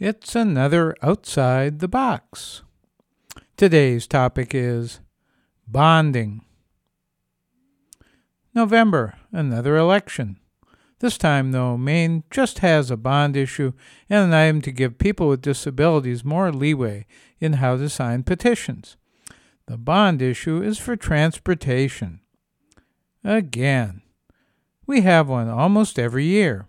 It's 0.00 0.36
another 0.36 0.94
outside 1.02 1.80
the 1.80 1.88
box. 1.88 2.62
Today's 3.56 4.06
topic 4.06 4.54
is 4.54 5.00
bonding. 5.66 6.44
November, 8.54 9.14
another 9.32 9.76
election. 9.76 10.38
This 11.00 11.18
time, 11.18 11.50
though, 11.50 11.76
Maine 11.76 12.22
just 12.30 12.60
has 12.60 12.92
a 12.92 12.96
bond 12.96 13.36
issue 13.36 13.72
and 14.08 14.26
an 14.26 14.34
item 14.34 14.62
to 14.62 14.70
give 14.70 14.98
people 14.98 15.26
with 15.26 15.42
disabilities 15.42 16.24
more 16.24 16.52
leeway 16.52 17.04
in 17.40 17.54
how 17.54 17.76
to 17.76 17.88
sign 17.88 18.22
petitions. 18.22 18.96
The 19.66 19.76
bond 19.76 20.22
issue 20.22 20.62
is 20.62 20.78
for 20.78 20.94
transportation. 20.94 22.20
Again, 23.24 24.02
we 24.86 25.00
have 25.00 25.28
one 25.28 25.48
almost 25.48 25.98
every 25.98 26.24
year. 26.24 26.67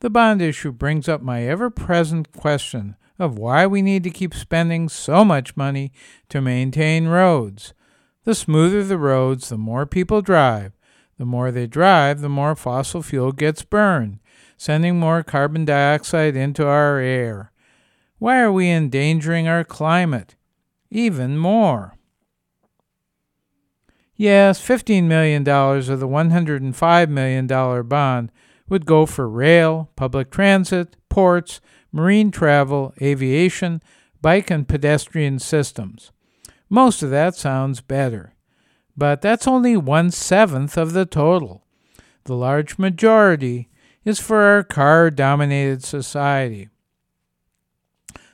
The 0.00 0.10
bond 0.10 0.40
issue 0.40 0.70
brings 0.70 1.08
up 1.08 1.22
my 1.22 1.42
ever 1.42 1.70
present 1.70 2.32
question 2.32 2.96
of 3.18 3.36
why 3.36 3.66
we 3.66 3.82
need 3.82 4.04
to 4.04 4.10
keep 4.10 4.32
spending 4.32 4.88
so 4.88 5.24
much 5.24 5.56
money 5.56 5.90
to 6.28 6.40
maintain 6.40 7.08
roads. 7.08 7.74
The 8.22 8.34
smoother 8.34 8.84
the 8.84 8.98
roads, 8.98 9.48
the 9.48 9.58
more 9.58 9.86
people 9.86 10.22
drive. 10.22 10.72
The 11.18 11.24
more 11.24 11.50
they 11.50 11.66
drive, 11.66 12.20
the 12.20 12.28
more 12.28 12.54
fossil 12.54 13.02
fuel 13.02 13.32
gets 13.32 13.64
burned, 13.64 14.20
sending 14.56 15.00
more 15.00 15.24
carbon 15.24 15.64
dioxide 15.64 16.36
into 16.36 16.64
our 16.64 16.98
air. 16.98 17.50
Why 18.18 18.40
are 18.40 18.52
we 18.52 18.70
endangering 18.70 19.48
our 19.48 19.64
climate? 19.64 20.36
Even 20.90 21.36
more. 21.36 21.94
Yes, 24.14 24.60
$15 24.64 25.04
million 25.04 25.42
of 25.42 26.00
the 26.00 26.08
$105 26.08 27.08
million 27.08 27.88
bond 27.88 28.32
would 28.68 28.86
go 28.86 29.06
for 29.06 29.28
rail, 29.28 29.90
public 29.96 30.30
transit, 30.30 30.96
ports, 31.08 31.60
marine 31.92 32.30
travel, 32.30 32.94
aviation, 33.00 33.82
bike 34.20 34.50
and 34.50 34.68
pedestrian 34.68 35.38
systems. 35.38 36.12
Most 36.68 37.02
of 37.02 37.10
that 37.10 37.34
sounds 37.34 37.80
better. 37.80 38.34
But 38.96 39.22
that's 39.22 39.46
only 39.46 39.76
one 39.76 40.10
seventh 40.10 40.76
of 40.76 40.92
the 40.92 41.06
total. 41.06 41.64
The 42.24 42.34
large 42.34 42.78
majority 42.78 43.68
is 44.04 44.18
for 44.18 44.42
our 44.42 44.62
car 44.62 45.10
dominated 45.10 45.84
society. 45.84 46.68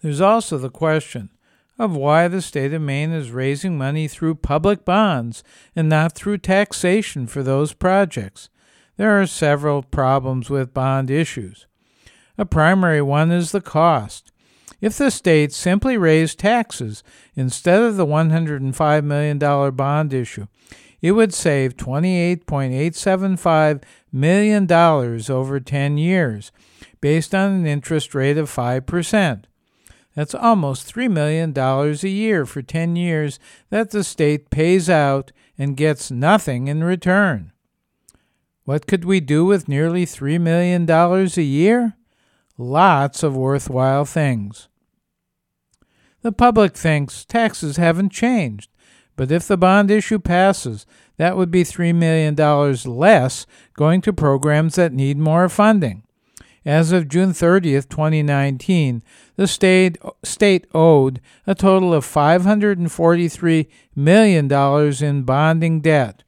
There's 0.00 0.20
also 0.20 0.58
the 0.58 0.70
question 0.70 1.30
of 1.78 1.94
why 1.94 2.26
the 2.28 2.40
state 2.40 2.72
of 2.72 2.80
Maine 2.80 3.12
is 3.12 3.30
raising 3.30 3.76
money 3.76 4.08
through 4.08 4.36
public 4.36 4.84
bonds 4.84 5.44
and 5.74 5.88
not 5.88 6.12
through 6.12 6.38
taxation 6.38 7.26
for 7.26 7.42
those 7.42 7.72
projects. 7.74 8.48
There 8.96 9.20
are 9.20 9.26
several 9.26 9.82
problems 9.82 10.48
with 10.48 10.72
bond 10.72 11.10
issues. 11.10 11.66
A 12.38 12.44
primary 12.44 13.02
one 13.02 13.30
is 13.30 13.52
the 13.52 13.60
cost. 13.60 14.32
If 14.80 14.98
the 14.98 15.10
state 15.10 15.52
simply 15.52 15.96
raised 15.96 16.38
taxes 16.38 17.02
instead 17.34 17.82
of 17.82 17.96
the 17.96 18.06
$105 18.06 19.04
million 19.04 19.38
bond 19.74 20.14
issue, 20.14 20.46
it 21.00 21.12
would 21.12 21.32
save 21.34 21.76
$28.875 21.76 23.82
million 24.12 24.72
over 24.72 25.60
10 25.60 25.98
years, 25.98 26.52
based 27.00 27.34
on 27.34 27.52
an 27.52 27.66
interest 27.66 28.14
rate 28.14 28.38
of 28.38 28.50
5%. 28.50 29.44
That's 30.14 30.34
almost 30.34 30.94
$3 30.94 31.10
million 31.10 31.56
a 31.56 32.08
year 32.08 32.46
for 32.46 32.62
10 32.62 32.96
years 32.96 33.38
that 33.68 33.90
the 33.90 34.02
state 34.02 34.48
pays 34.48 34.88
out 34.88 35.32
and 35.58 35.76
gets 35.76 36.10
nothing 36.10 36.68
in 36.68 36.82
return. 36.82 37.52
What 38.66 38.88
could 38.88 39.04
we 39.04 39.20
do 39.20 39.44
with 39.44 39.68
nearly 39.68 40.04
$3 40.04 40.40
million 40.40 40.90
a 40.90 41.40
year? 41.40 41.96
Lots 42.58 43.22
of 43.22 43.36
worthwhile 43.36 44.04
things. 44.04 44.68
The 46.22 46.32
public 46.32 46.76
thinks 46.76 47.24
taxes 47.24 47.76
haven't 47.76 48.10
changed, 48.10 48.68
but 49.14 49.30
if 49.30 49.46
the 49.46 49.56
bond 49.56 49.92
issue 49.92 50.18
passes, 50.18 50.84
that 51.16 51.36
would 51.36 51.52
be 51.52 51.62
$3 51.62 51.94
million 51.94 52.34
less 52.98 53.46
going 53.74 54.00
to 54.00 54.12
programs 54.12 54.74
that 54.74 54.92
need 54.92 55.16
more 55.16 55.48
funding. 55.48 56.02
As 56.64 56.90
of 56.90 57.06
June 57.06 57.30
30th, 57.30 57.88
2019, 57.88 59.04
the 59.36 59.46
state, 59.46 59.96
state 60.24 60.66
owed 60.74 61.20
a 61.46 61.54
total 61.54 61.94
of 61.94 62.04
$543 62.04 63.68
million 63.94 64.52
in 65.04 65.22
bonding 65.22 65.80
debt. 65.80 66.24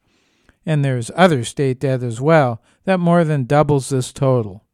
And 0.69 0.85
there's 0.85 1.11
other 1.17 1.45
state 1.45 1.81
debt 1.81 2.03
as 2.03 2.21
well 2.21 2.61
that 2.85 3.01
more 3.01 3.25
than 3.25 3.45
doubles 3.45 3.89
this 3.89 4.13
total. 4.13 4.67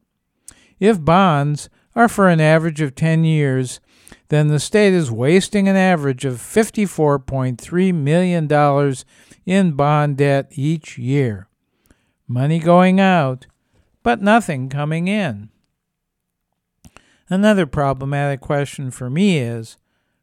If 0.81 1.05
bonds 1.05 1.71
are 1.95 2.09
for 2.09 2.29
an 2.29 2.41
average 2.41 2.81
of 2.81 2.97
10 2.97 3.23
years, 3.23 3.79
then 4.27 4.49
the 4.49 4.59
state 4.59 4.93
is 4.93 5.13
wasting 5.13 5.69
an 5.69 5.77
average 5.77 6.25
of 6.25 6.39
$54.3 6.39 7.95
million 7.95 8.95
in 9.47 9.73
bond 9.77 10.17
debt 10.17 10.49
each 10.57 10.99
year. 10.99 11.47
Money 12.27 12.59
going 12.59 12.99
out, 12.99 13.47
but 14.03 14.21
nothing 14.21 14.69
coming 14.69 15.07
in. 15.07 15.49
Another 17.29 17.67
problematic 17.67 18.41
question 18.41 18.91
for 18.91 19.09
me 19.09 19.39
is 19.39 19.77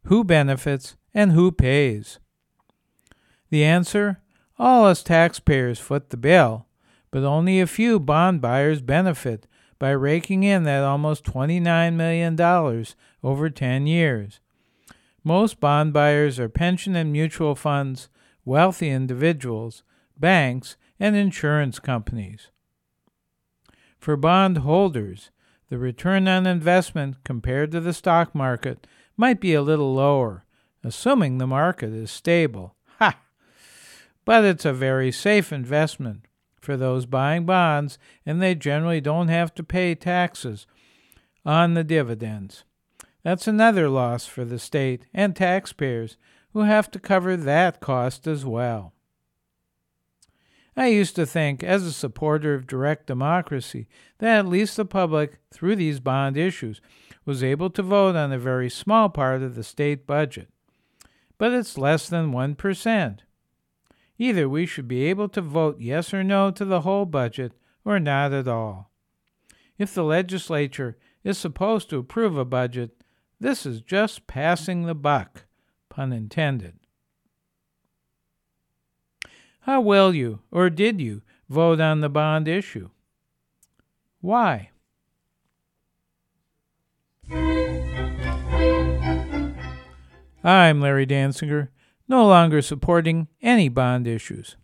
who 0.08 0.26
benefits 0.26 0.98
and 1.14 1.32
who 1.32 1.50
pays? 1.50 2.20
The 3.50 3.64
answer 3.64 4.22
all 4.60 4.86
us 4.86 5.04
taxpayers 5.04 5.80
foot 5.80 6.10
the 6.10 6.18
bill, 6.18 6.68
but 7.12 7.24
only 7.24 7.60
a 7.60 7.68
few 7.68 8.00
bond 8.00 8.42
buyers 8.42 8.82
benefit 8.82 9.48
by 9.80 9.90
raking 9.90 10.44
in 10.44 10.64
that 10.64 10.84
almost 10.84 11.24
$29 11.26 11.96
million 11.96 12.86
over 13.24 13.50
10 13.50 13.88
years. 13.88 14.40
Most 15.24 15.60
bond 15.60 15.94
buyers 15.94 16.40
are 16.40 16.50
pension 16.50 16.96
and 16.96 17.12
mutual 17.12 17.56
funds, 17.56 18.10
wealthy 18.46 18.90
individuals, 18.90 19.84
banks, 20.18 20.78
and 21.00 21.16
insurance 21.16 21.80
companies. 21.80 22.50
For 23.98 24.16
bond 24.16 24.60
holders, 24.60 25.30
the 25.70 25.78
return 25.78 26.28
on 26.28 26.46
investment 26.46 27.24
compared 27.24 27.72
to 27.72 27.80
the 27.80 27.94
stock 27.94 28.36
market 28.36 28.86
might 29.16 29.40
be 29.40 29.54
a 29.54 29.62
little 29.62 29.94
lower, 29.94 30.46
assuming 30.84 31.38
the 31.38 31.48
market 31.48 31.94
is 31.94 32.12
stable. 32.12 32.76
But 34.26 34.46
it's 34.46 34.66
a 34.66 34.74
very 34.74 35.12
safe 35.12 35.52
investment 35.52 36.26
for 36.60 36.78
those 36.78 37.06
buying 37.06 37.46
bonds, 37.46 37.98
and 38.26 38.42
they 38.42 38.56
generally 38.56 39.02
don't 39.02 39.30
have 39.30 39.54
to 39.56 39.64
pay 39.64 39.96
taxes 39.96 40.68
on 41.46 41.74
the 41.74 41.84
dividends. 41.84 42.64
That's 43.24 43.48
another 43.48 43.90
loss 43.90 44.26
for 44.26 44.46
the 44.46 44.60
state 44.60 45.06
and 45.14 45.36
taxpayers 45.36 46.18
who 46.54 46.62
have 46.62 46.92
to 46.92 47.00
cover 47.00 47.36
that 47.38 47.80
cost 47.80 48.28
as 48.28 48.46
well. 48.46 48.94
I 50.76 50.88
used 50.88 51.16
to 51.18 51.26
think, 51.26 51.64
as 51.64 51.84
a 51.84 51.92
supporter 51.92 52.54
of 52.54 52.68
direct 52.68 53.08
democracy, 53.08 53.88
that 54.20 54.40
at 54.40 54.48
least 54.48 54.78
the 54.78 54.86
public, 54.86 55.40
through 55.52 55.76
these 55.76 56.00
bond 56.00 56.38
issues, 56.38 56.80
was 57.26 57.44
able 57.44 57.70
to 57.72 57.84
vote 57.84 58.16
on 58.16 58.32
a 58.32 58.40
very 58.40 58.70
small 58.70 59.10
part 59.10 59.42
of 59.42 59.56
the 59.56 59.64
state 59.64 60.08
budget. 60.08 60.48
But 61.38 61.52
it's 61.52 61.78
less 61.78 62.08
than 62.08 62.32
1%. 62.32 63.20
Either 64.22 64.48
we 64.48 64.68
should 64.68 64.88
be 64.88 65.06
able 65.06 65.28
to 65.28 65.42
vote 65.42 65.78
yes 65.80 66.14
or 66.14 66.24
no 66.24 66.52
to 66.52 66.64
the 66.64 66.82
whole 66.82 67.06
budget, 67.06 67.54
or 67.84 68.00
not 68.00 68.32
at 68.32 68.48
all. 68.48 68.92
If 69.80 69.96
the 69.96 70.04
legislature 70.04 70.96
is 71.24 71.40
supposed 71.40 71.90
to 71.90 71.98
approve 71.98 72.38
a 72.38 72.46
budget, 72.46 73.02
this 73.40 73.66
is 73.66 73.82
just 73.82 74.28
passing 74.28 74.84
the 74.86 74.94
buck, 74.94 75.46
pun 75.90 76.14
intended. 76.14 76.76
How 79.62 79.82
will 79.82 80.14
you, 80.14 80.42
or 80.52 80.70
did 80.70 81.02
you, 81.02 81.24
vote 81.50 81.82
on 81.82 82.02
the 82.02 82.08
bond 82.10 82.48
issue? 82.48 82.92
Why? 84.20 84.70
I'm 90.44 90.80
Larry 90.80 91.08
Dansinger, 91.08 91.70
no 92.12 92.28
longer 92.28 92.62
supporting 92.62 93.30
any 93.42 93.70
bond 93.70 94.06
issues. 94.06 94.58